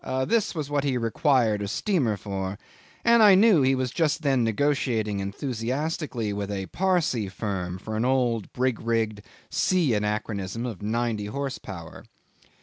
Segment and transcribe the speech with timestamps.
[0.27, 2.57] This was what he required a steamer for,
[3.05, 8.03] and I knew he was just then negotiating enthusiastically with a Parsee firm for an
[8.03, 12.03] old, brig rigged, sea anachronism of ninety horse power.